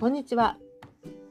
[0.00, 0.56] こんにちは。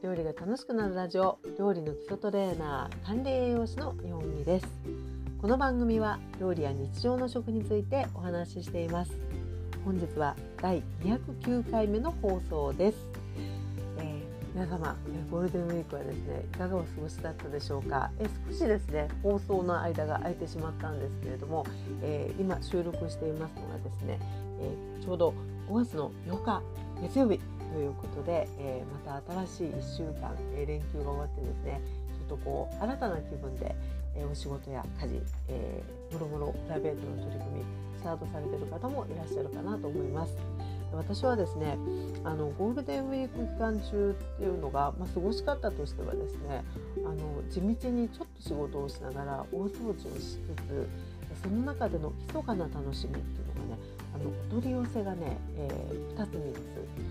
[0.00, 4.66] 料理が楽しくなるラジオ料理の基礎トレーナー管理栄養士の日本美です。
[5.42, 9.10] この番組は料理や日常の食についてお話ししています。
[9.84, 13.08] 本日は第209回目の放送です、
[13.98, 14.96] えー、皆様
[15.32, 21.66] ゴールデンウィークはですねいかがお過ごしだったでしょうか、え少しですね放送の間が空いてしまったんですけれども、
[22.02, 24.20] えー、今収録していますのがですね、
[24.60, 25.34] えー、ちょうど
[25.68, 26.62] 5月の8日
[27.02, 27.40] 月曜日
[27.72, 31.80] ということで、えー、また新しい1週間、えー、連休が終わってですね
[32.28, 33.74] ちょっとこう新たな気分で、
[34.16, 37.64] えー、お仕事や家事、えー、もろもろプライベートの取り組み
[37.98, 40.32] スタートされてる方もいらっしゃるかなと思います。
[40.92, 41.78] 私はですね
[42.24, 46.64] あのゴールデンウィーク期間中っていうのが、まあ、過ごし方としてはですね
[47.04, 50.88] あの地道にちょっと仕事をしながら大掃除をしつつ
[51.42, 53.82] その中での密かな楽しみっていうのがね
[54.24, 56.60] のお取り寄せがね、えー、2つ3つ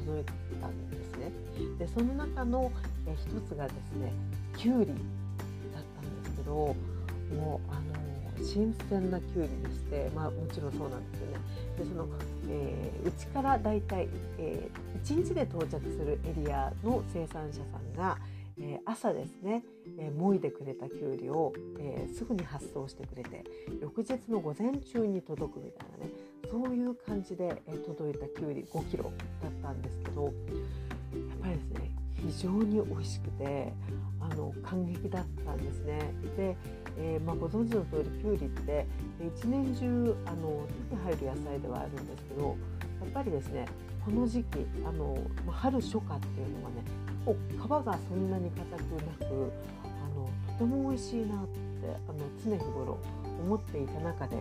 [0.05, 0.23] 届い
[0.61, 1.31] たんですね。
[1.77, 2.71] でその中の、
[3.07, 4.13] えー、1つがですね
[4.57, 4.95] きゅうりだっ
[6.01, 6.75] たんですけども
[7.67, 11.39] うあの新鮮なきゅうりでして、まあ、もちろんそうなんですよね。
[11.77, 12.07] でその
[12.51, 14.07] えー、うちからだいたい、
[14.39, 14.69] え、
[15.03, 18.17] 1日で到着するエリアの生産者さんが、
[18.85, 19.63] 朝ですね、
[20.17, 23.43] もいでくれたきゅうりを、え、すぐに発送してくれて
[23.81, 26.11] 翌日の午前中に届くみたいなね
[26.49, 29.11] そういう感じで、え届いたきゅうり5キロ
[29.41, 30.33] だったんですけどやっ
[31.41, 33.73] ぱりですね非常に美味しくて
[34.19, 35.99] あの感激だったんですね。
[36.35, 36.57] で、
[36.97, 38.85] えー、まあ、ご存知の通りきゅうりって
[39.37, 42.57] 一年中あの手に入る野菜ではあるんですけど
[43.01, 43.65] やっぱりですね
[44.03, 45.17] この時期あの
[45.49, 46.83] 春初夏っていうのがね
[47.57, 48.81] 皮がそんなに硬く
[49.21, 49.51] なく
[49.83, 54.37] あのとても美味しいなってあの常日頃思っていた中で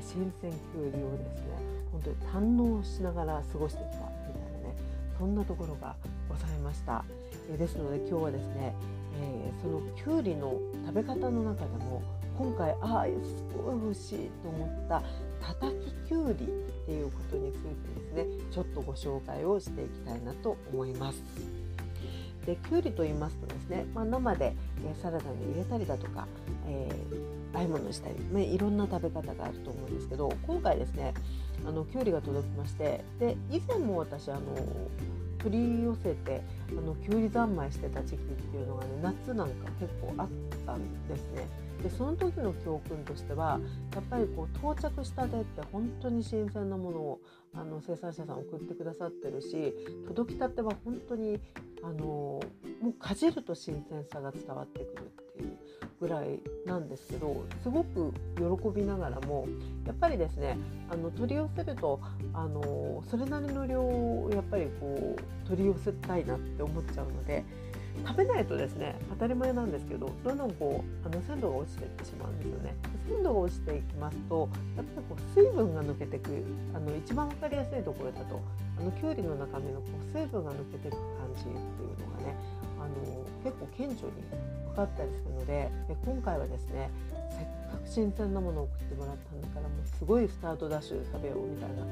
[0.00, 1.58] 新鮮きゅうりをですね
[1.90, 4.74] 本当に堪能しながら過ごしてきたみたいなね
[5.18, 5.94] そんなところが
[6.28, 7.04] ございました。
[7.52, 8.74] えですので今日はですね、
[9.20, 12.02] えー、そのきゅうりの食べ方の中でも
[12.38, 13.10] 今回ああす
[13.56, 15.02] ごい美味しいと思った
[15.46, 15.74] たたき
[16.08, 16.48] きゅうりっ
[16.86, 21.22] ていうことについてですねちょっとご紹介をしていきたいなと思います。
[22.46, 24.52] できゅうりと言いますとですね、まあ、生で、
[24.84, 26.26] えサラダに入れたりだとか、
[26.66, 27.16] えー、
[27.52, 31.14] 和え物したり、まあ、いろんな食べ方があると思うんですけど今回ですね
[31.66, 34.40] あのきゅうりが届きましてで以前も私あの
[35.38, 40.28] 取り寄せてあのきゅうり三昧してた時期っていうのがね夏なんか結構あっ
[40.66, 41.46] たんですね。
[41.82, 43.58] でその時の教訓としては
[43.94, 47.20] やっぱりこう到着したてって本当に新鮮なものを
[47.54, 49.74] あの生産者さん送ってくださってるし
[50.06, 51.40] 届きたては本当に
[51.82, 52.42] あのも
[52.84, 55.58] うかじると新鮮さが伝わってくるっていう
[56.02, 59.46] ぐらいなんですけどすごく喜びながらも
[59.86, 60.58] やっぱりですね
[60.90, 62.00] あの取り寄せると
[62.34, 67.44] あのそれなりの量をやっぱりこう取り寄せたいなって思っちゃうので
[68.04, 72.74] 食べないとですね当たり前なんですけどどんどんこうあの鮮度が落ちていってしまうんですよね。
[73.08, 76.30] 鮮度が落ちていきますとやっぱりこう水分が抜けてく
[76.74, 78.40] あの一番分かりやすいところだと
[78.78, 82.34] あのきゅうりの中身のこう水分が抜けていく感じっていうのがね
[82.82, 84.14] あの結構顕著に
[84.66, 86.90] 分かったりするのでで今回はですね
[87.30, 91.84] せっかく新鮮なものを送ってもらったんだからもうすごいスタートダッシュ食べようみたいな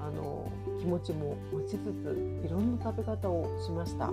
[0.00, 0.50] あの
[0.80, 4.10] 気持ちも持ちつついろんな食べ方をしました、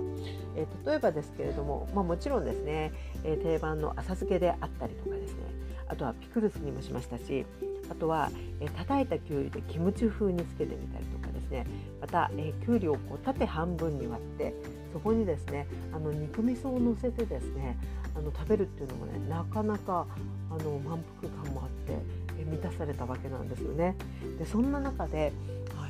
[0.56, 2.92] え、例えばですけれども、まあ、もちろんですね、
[3.24, 5.40] え、定番の浅漬けであったりとかですね
[5.88, 7.44] あとはピクルスにもしましたし
[7.90, 11.66] あとは、えー、叩いたきゅうりでキムチ風につけてみたりとかですね
[12.00, 14.54] また、え、きゅうりをこう縦半分に割って
[14.92, 17.76] そこにですねあの肉味噌を乗せてですね
[18.14, 20.06] あの食べるっていうのもねなかなか
[20.50, 21.98] あの満腹感もあって
[22.44, 23.96] 満たされたわけなんですよね。
[24.38, 25.32] でそんな中で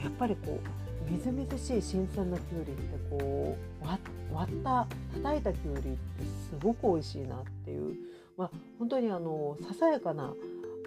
[0.02, 5.98] やっぱりこうみずみずしい新鮮なきゅうりってこう割った叩いたきゅうりって
[6.50, 7.96] すごく美味しいなっていう、
[8.36, 10.34] まあ、本当にあのささやかな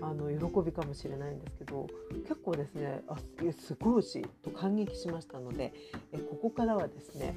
[0.02, 1.88] あの喜びかもしれないんですけど
[2.24, 3.16] 結構ですねあ
[3.58, 5.74] すごい美味しいと感激しましたので
[6.12, 7.36] えここからはですね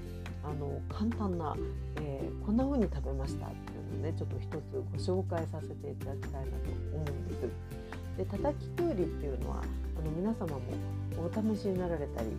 [0.78, 1.56] の簡単な、
[2.00, 7.48] えー、こんな風に食べましたっていうのをねちょっと一つご紹介させていただきたいなと思うんです。
[8.16, 10.60] で叩ききゅうりっていうのはあの皆様も
[11.18, 12.30] お試しになられたり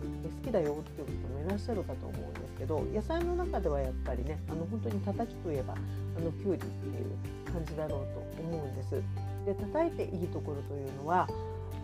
[0.42, 9.02] 好きだよっていう方もいらっしゃるかと思うんですけど野菜の中ではやっぱりねあの本当に叩きといえばあのきゅうりっていう感じだろうと思うんです。
[9.46, 11.26] で叩いていいところというのは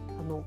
[0.09, 0.44] あの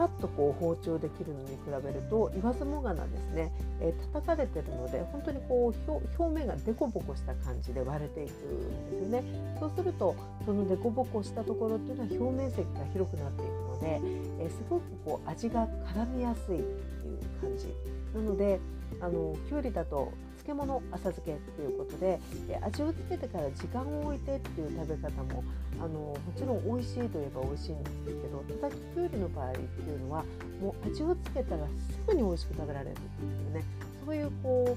[0.00, 3.52] パッとこう包丁できるのに比べると言わずもがなですね、
[3.82, 9.56] えー、叩かれてるので本当にこう表面がデコボコした感じで割れていくんですよね。
[9.60, 10.16] そうすると
[10.46, 14.00] そのデコボコしたところっていうのは表面積が広くなっていくので、
[14.40, 17.66] えー、すごくこう味が絡みやすいっていう感じ。
[18.14, 18.58] なので
[19.02, 20.12] あのきゅうりだと
[20.44, 22.20] 漬物浅漬けっていうことで
[22.62, 25.44] 味をつけてから時間を置いてっていう食べ方も
[25.78, 29.60] あのもちろん美味しいといえば美味しいんですけどたたききゅうりの場合って
[29.90, 30.24] いうのは
[30.60, 33.64] もう味をつけたらすぐに美味しく食べられるっていうね
[34.04, 34.76] そういうこ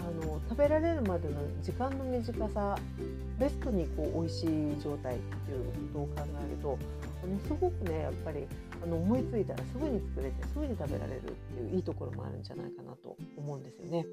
[0.00, 2.78] あの食べられるまでの時間の短さ
[3.38, 6.78] ベストにこう美味しい状態っていうことを考えるとも
[7.34, 8.46] のすごくねやっぱり
[8.82, 14.06] あの思いついたらすぐに作れてすぐに食べられるっていういいところもあるんじゃないかなと思うんですよね。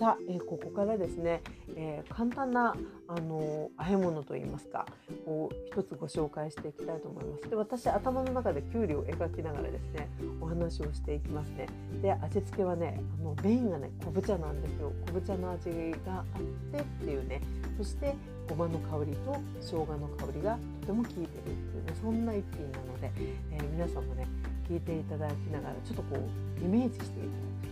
[0.00, 1.42] さあ、えー、ここからですね、
[1.76, 2.74] えー、簡単な
[3.06, 4.86] あの和え物といいますか
[5.26, 7.50] を一つご紹介していきたいと思います。
[7.50, 10.08] で私頭の中できゅうりを描きながらですね
[10.40, 11.66] お話をしていきますね。
[12.00, 14.90] で味付けはねあのメインがね昆布茶なんですよ。
[15.12, 15.68] 昆布茶の味
[16.06, 16.24] があっ
[16.72, 17.42] てっていうね
[17.76, 18.14] そして
[18.48, 23.12] ごまの香りと生姜の香りがとても効いてるっていうねそんな一品なので、
[23.52, 24.26] え、皆さんもね
[24.66, 27.69] 聞いていただきながらちょっとこうイメージしていただく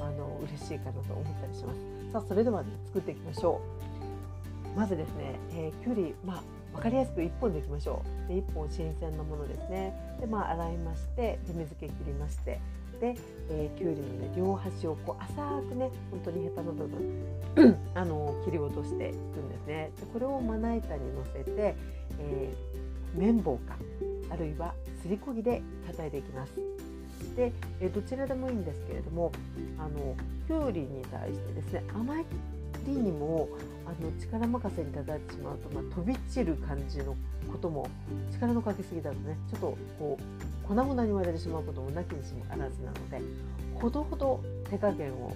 [0.00, 2.12] あの嬉しいかなと思ったりします。
[2.12, 3.60] さあそれでは、ね、作っていきましょ
[4.74, 4.78] う。
[4.78, 6.42] まずですね、えー、きゅうりまあ
[6.72, 8.28] 分かりやすく1本でいきましょう。
[8.28, 9.94] で1本新鮮なものですね。
[10.20, 12.60] でまあ洗いましてで水気切りまして。
[13.00, 13.14] で、
[13.48, 15.32] えー、きゅうりの、ね、両端をこう浅
[15.68, 19.90] くね本当にヘタの部分 あの切り落としていくんですね。
[19.98, 21.74] でこれをまな板にのせて、
[22.18, 23.76] えー、綿棒か
[24.30, 26.52] あるいはすりこぎで叩いていきます。
[27.40, 29.32] で、えどちらでもいいんですけれども
[29.78, 30.14] あの
[30.46, 32.24] きゅうりに対してですね甘い
[32.86, 33.48] りにも
[33.86, 37.16] あの力任せに叩いてしまうと、まあ、飛び散る感じの
[37.50, 37.88] ことも
[38.30, 43.20] 力のかけすぎだとねちょっとこう粉々に割れてしまうこともなきにしもあらずなので
[43.74, 45.32] ほどほど手加減を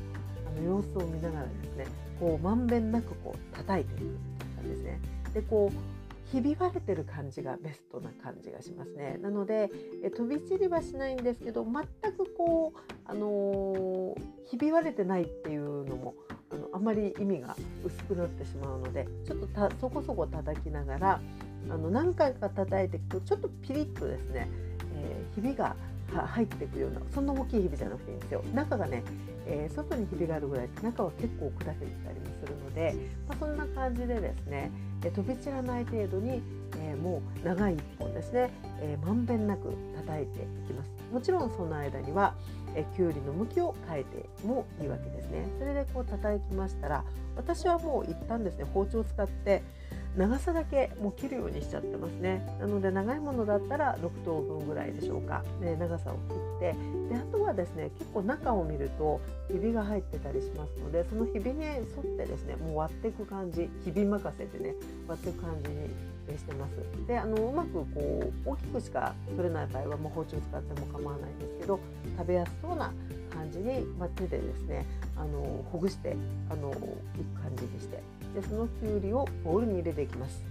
[0.46, 1.86] あの様子を見ながらですね
[2.20, 4.16] こうまんべんなくこう叩いていくっていう
[4.56, 5.00] 感じですね。
[5.32, 5.93] でこう
[6.34, 9.18] ひび割れてる感じがベストな感じがしますね。
[9.22, 9.70] なので
[10.02, 14.20] え飛び散りはしないんですけど全くこう、あのー、
[14.50, 16.16] ひび割れてないっていうのも
[16.50, 21.20] あのあまり意味が薄くなってしまうのでちょっとたそこそこ叩きながら
[21.70, 24.50] あの何回か叩いていくとちょっとピリッとですね、
[24.96, 25.76] えー、ひびが
[26.12, 28.44] 入っていくようなそんな大きいひびじゃなくていいんですよ。
[28.54, 29.02] 中がね、
[29.46, 32.94] えー、外にひびがあるぐらい中は結構砕けてたりもするので、
[33.28, 34.70] まあ、そんな感じでですね、
[35.04, 36.42] え飛び散らない程度に、
[36.78, 40.90] えー、もう長い1本ですね、え、まんべんなく叩いていきます。
[41.12, 42.34] もちろんその間には、
[42.76, 45.46] えきゅうりの向きを変えてもいいわけですね。
[45.58, 47.04] それでこう叩きましたら
[47.36, 49.62] 私はもう一旦ですね包丁を使って
[50.16, 52.46] 長さだけもう切るようにしちゃってますね。
[52.60, 56.74] なので長いものだったら6等分ぐらいでしょうか、ね、長さを切って。
[57.08, 59.20] であとはですね結構中を見ると
[59.50, 61.84] ひびが入ってたりしますのでそのひびに沿っ
[62.16, 63.68] てですねもう割っていく感じ。
[63.84, 64.74] ひび任せてね
[65.08, 67.06] 割っていく感じにしてます。
[67.06, 67.84] であのうまくこ
[68.46, 71.80] う大きくしか取れない場合はもう包丁使っても構わないんですけど
[72.16, 72.92] 食べやすそうな
[73.34, 74.86] 感じに、まあ、手でですね
[75.16, 76.16] あのほぐして
[76.50, 76.78] あのいく
[77.42, 78.02] 感じにして
[78.34, 80.42] でそのきゅうりをボウルに入れていきます。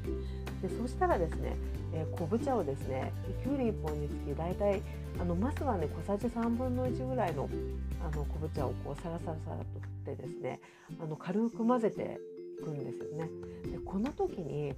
[0.61, 1.55] でそしたらですね、
[1.93, 3.11] えー、昆布茶をですね
[3.43, 4.81] きゅうり1本につき大体
[5.19, 7.49] あのまずはね小さじ3分の1ぐらいの
[8.01, 9.63] あの昆布茶をこうサラサラサラと
[10.05, 10.61] 振ってですね
[11.01, 12.19] あの軽く混ぜて
[12.61, 13.29] いくんですよね。
[13.69, 14.73] でこの時に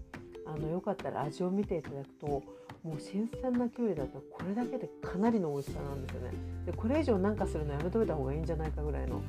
[0.47, 2.43] あのよかったら味を見ていただくと
[2.85, 6.31] もう新鮮なきゅうりだとこれだけでかなりの美味しさなんですよね。
[6.67, 9.23] でこれ以上なんかするのやめといた方がいいんじゃないかぐらいの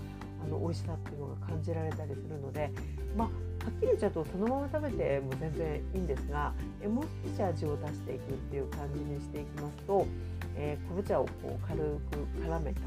[0.44, 2.70] あの美味しさっていうのが感じられたりするので
[3.16, 3.28] まあ
[3.64, 6.52] はっきり言っちゃうとそのまま食べても全然いいんですが
[6.82, 10.06] えもう少し味を出していくっていう感じにしていきますと、
[10.54, 12.80] えー、昆布茶をこう軽く絡めた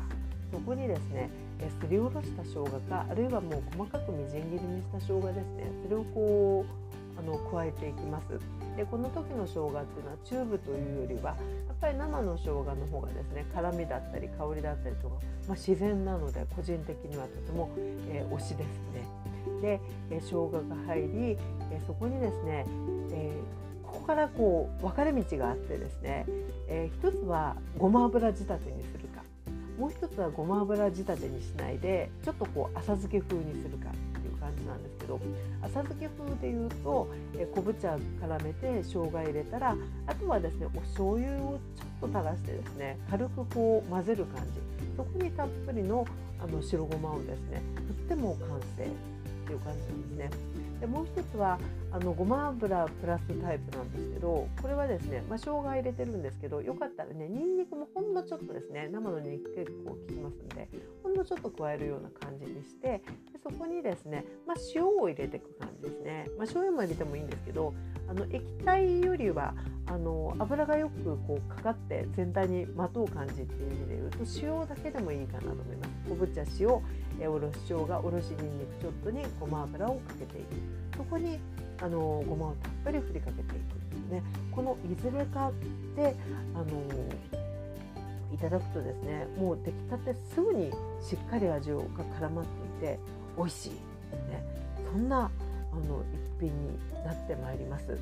[0.51, 1.29] そこにですね
[1.81, 6.88] すりおろした生姜かあるいはもう細かくみじん切りにした生姜ですねそれをこう
[7.19, 8.39] あの加えていきます。
[8.77, 11.35] でこの時の生姜っていうのはチューブというよりはや
[11.73, 15.15] っぱり生の生姜の方がですね辛みだったり香りだったりとか、
[15.47, 17.69] まあ、自然なので個人的にはとても、
[18.09, 19.07] えー、推しですね。
[19.61, 21.37] で、えー、生姜が入り、
[21.71, 22.65] え、そこにですね、
[23.11, 23.33] え
[23.83, 26.25] ここからこう分かれ道があってですね、
[26.67, 29.23] え一つはごま油仕立てにするか
[29.77, 33.89] もう一つはごま油仕立てにしないでちょっとこう浅漬け風にするか
[35.09, 35.19] ど
[35.61, 37.07] 浅漬け風でいうと、
[37.53, 39.75] 昆布茶絡めて生姜入れたら
[40.07, 44.51] あとはですねお醤油をちょっと垂らしてですね軽くこう混ぜる感じ。
[44.95, 46.05] そこにたっぷりの
[46.41, 47.61] あの白ごまをですね
[48.07, 48.87] 振っても完成。
[49.49, 50.29] っていう感じなんですね。
[50.79, 51.59] でもう一つは
[51.91, 60.69] あのごま油プラスタイプなんですけどこれはですね、まあ、生姜入れてるんですけどよかったらねにんにくもほんのちょっとですね生のにんにく結構効きますんで
[61.03, 63.03] ほんのちょっと加えるような感じにしてで
[63.43, 67.73] そこにですね、まあ、塩を入れていく感じですね、まあ、醤油も入れてもいいんですけど
[68.09, 69.53] あの液体よりは
[69.85, 75.89] あの油がよくこうかかって全体にまとう感じっていう意味で言うと塩だけでもいいかなと思います。
[76.09, 76.81] 昆布茶塩
[77.21, 80.97] えおろし生姜おろしにんにくちょっとにごま油をかけていく。
[80.97, 81.39] そこに
[81.81, 84.23] あのごまをたっぷり振りかけていくね。
[84.51, 85.51] このいずれか
[85.95, 86.15] で
[86.55, 86.65] あの
[88.33, 92.45] いただくとですねもう出来たてすぐにしっかり味が絡まっ
[92.79, 92.99] ていて
[93.37, 94.43] 美味しい、ね、
[94.91, 95.31] そんな
[95.83, 96.03] あの
[96.39, 97.97] 一品になってまいります。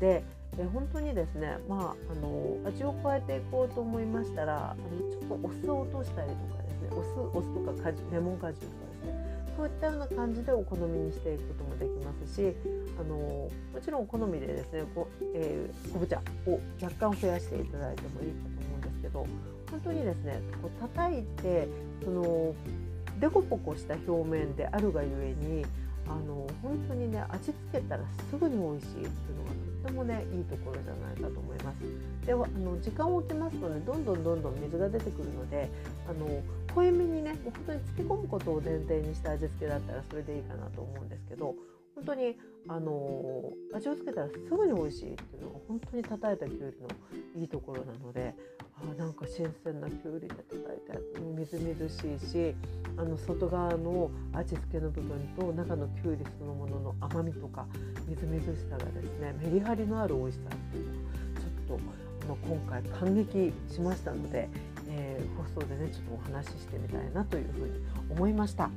[0.00, 0.22] で
[0.56, 12.54] え本当にですね、まあ、あの味を加えていこうと思いましたらあのちょっとお酢を落としたりとかですねお酢お酢とか果汁レモン果汁とかですねそういったような感じでお好みにしていくこともできますし
[12.98, 13.50] あのも
[13.82, 19.26] ちろんお好みでですねこ、えー、昆布茶を若干増やしていただいてもいいかと思うんですけど
[19.70, 21.68] 本当にですねこう叩いて
[22.04, 22.54] その
[23.20, 25.66] デコポコした表面であるがゆえに
[26.08, 32.26] あの本当にね味付けたらすぐに美味しいっていうのがとってもねいいところじゃないかと思います。
[32.26, 35.68] であの時間を置きますとねどんどんどんどん水が出てくるので
[36.08, 36.42] あの
[36.74, 41.54] 濃いめにねもう本当に漬け込むことを前提にした味付けだったらそれでいいかなと思うんですけど
[41.98, 42.36] 本当に
[42.68, 46.76] あの味をつけたらすぐに美味しいっていうのが本当に叩いたきゅうり
[47.36, 48.34] のいいところなので
[48.80, 52.54] あなんか新鮮なきゅうりで叩いたやつみずみずしいし
[52.96, 57.66] あの外側の味付けの部分と中のきゅうりそのものの甘みとか
[58.06, 60.98] みずみずしさがですねメリハリのある美味しさっていうのが
[61.40, 61.80] ちょっと
[62.22, 64.48] あの今回感激しましたので、
[64.88, 67.72] えー、放送でねちょっとお話ししてみたいなというふうに
[68.10, 68.70] 思いました。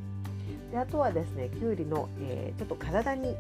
[0.72, 3.36] であとはですねきゅうりの、えー、ちょっと体にいい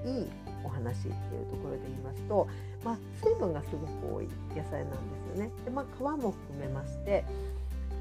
[0.63, 2.47] お話っていうところで言いますと、
[2.83, 4.97] まあ、水分がすごく多い野菜なんで
[5.33, 5.51] すよね。
[5.65, 7.23] でまあ、皮も含めまして、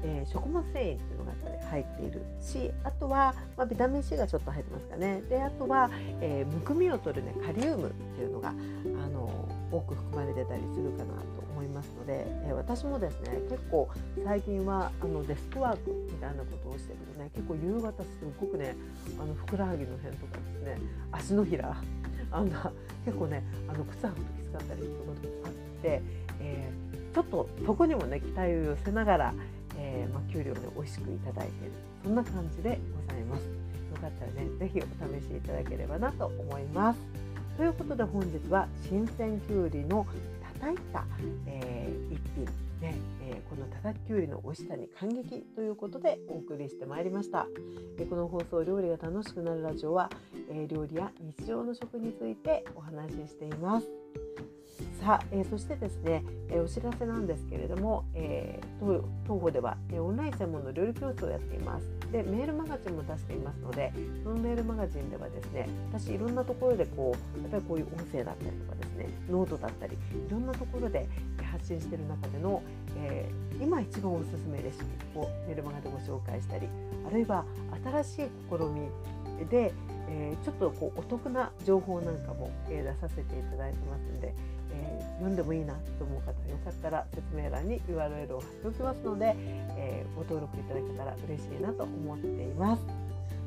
[0.03, 1.31] えー、食物繊維っていうのが
[1.69, 5.21] 入っているしあとは、まあ、ビタミン C がちょっと入ってますかね。
[5.29, 5.89] であとは、
[6.19, 8.53] えー、むくみを取る、ね、カリウムっていうのがあ
[9.09, 9.29] の
[9.71, 13.89] 多く含まれてたりするかなと思いますので、えー、私もですね結構
[14.23, 18.07] 最近はあのデスクワークみたいなことをしてるとね結構夕方す
[18.39, 18.75] ごくね
[19.19, 20.77] あのふくらはぎの辺とかですね
[21.11, 21.75] 足のひら
[22.31, 22.45] あの
[23.05, 26.01] 結構ねあの靴履くときつかったりすることもあって、
[26.39, 29.33] えー、ちょっとそこにもね期待を寄せながら、
[29.77, 31.71] えーまあ、給料で美味しくいただいている
[32.03, 33.45] そんな感じでございます。
[33.45, 36.99] よかったらね是非お試しいただければなと思います。
[37.57, 40.05] ということで本日は新鮮きゅうりの
[40.59, 41.03] 叩いた、
[41.45, 42.45] えー、一品
[42.81, 47.45] ね、えー、このたたききゅうりの美味しさに感激ということでお送りしてまいりました、
[47.99, 50.09] えー、この放送料理が楽しくなるラジオは、
[50.49, 53.87] え料理や日常の食についてお話ししています
[55.01, 62.01] さあ、えー、そしてですね、えー、お知らせなんですけれども、えー、当方では、え、オンライン専門の料理教室をやっています。
[62.11, 69.97] でメールマガジンも出していますのでそのメールマガジンではですね私いろんなところでこうやっぱりこういう音声だったりとかですねノートだったりい
[70.29, 71.07] ろんなところで
[71.41, 72.61] 発信している中での、
[72.97, 73.31] え、
[73.61, 74.83] 今一番おすすめレシピ
[75.17, 76.67] をメールマガでご紹介したり
[77.07, 77.45] あるいは
[77.81, 78.15] 新しい
[78.49, 78.89] 試み
[79.49, 79.73] で、
[80.09, 84.35] えー、ちょっとこうお得な情報なんかも、えー、出させていただいてますので、
[85.21, 89.35] 読んでもいいなと思う方はよかったら説明欄に URL を貼っておきますので、
[89.77, 93.00] えーご登録いただけたら嬉しいなと思っています。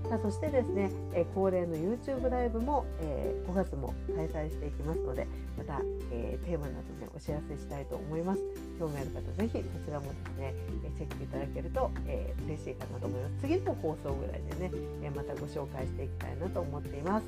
[0.09, 5.81] さあそしてですね、え恒例の YouTube ライブも、え5月も開催していきますのでまた、
[6.11, 8.41] えテーマなどねお知らせしたいと思います。
[8.79, 13.35] 興味ある方ぜひそちらもですね、えチェックいただけると、えー、嬉しいかなと思います。
[13.41, 14.71] 次の放送ぐらいでね、
[15.03, 17.27] えまたご紹介していきたいなと思っています。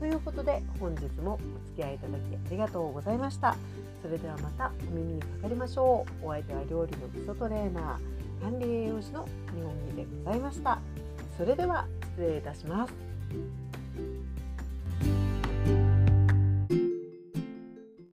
[0.00, 1.38] ということで本日もお
[1.76, 3.54] 付き合いいただきありがとうございました。
[4.00, 6.26] それではまたお耳にかかりましょう。
[6.26, 10.80] お相手は料理の基礎トレーナー管理栄養士の日本木でございました。
[11.36, 12.94] それでは失礼いたします。